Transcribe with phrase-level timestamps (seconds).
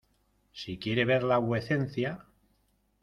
[0.51, 2.25] ¡si quiere verla vuecencia!